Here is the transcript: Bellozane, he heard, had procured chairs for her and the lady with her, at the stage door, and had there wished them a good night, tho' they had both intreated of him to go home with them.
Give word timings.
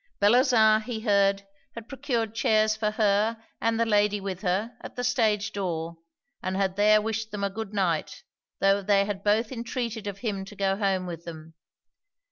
Bellozane, 0.19 0.81
he 0.81 1.01
heard, 1.01 1.43
had 1.75 1.87
procured 1.87 2.33
chairs 2.33 2.75
for 2.75 2.89
her 2.89 3.37
and 3.61 3.79
the 3.79 3.85
lady 3.85 4.19
with 4.19 4.41
her, 4.41 4.75
at 4.81 4.95
the 4.95 5.03
stage 5.03 5.51
door, 5.51 5.97
and 6.41 6.57
had 6.57 6.75
there 6.75 6.99
wished 6.99 7.29
them 7.29 7.43
a 7.43 7.51
good 7.51 7.71
night, 7.71 8.23
tho' 8.59 8.81
they 8.81 9.05
had 9.05 9.23
both 9.23 9.51
intreated 9.51 10.07
of 10.07 10.17
him 10.17 10.43
to 10.45 10.55
go 10.55 10.75
home 10.75 11.05
with 11.05 11.25
them. 11.25 11.53